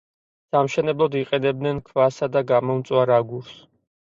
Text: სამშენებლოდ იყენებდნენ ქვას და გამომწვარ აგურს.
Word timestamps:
სამშენებლოდ 0.55 1.17
იყენებდნენ 1.19 1.81
ქვას 1.91 2.19
და 2.37 2.45
გამომწვარ 2.53 3.17
აგურს. 3.19 3.53